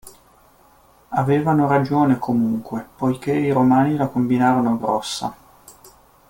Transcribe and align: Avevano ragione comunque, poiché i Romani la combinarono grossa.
Avevano 1.09 1.67
ragione 1.67 2.17
comunque, 2.17 2.83
poiché 2.97 3.33
i 3.33 3.51
Romani 3.51 3.95
la 3.97 4.07
combinarono 4.07 4.75
grossa. 4.79 5.35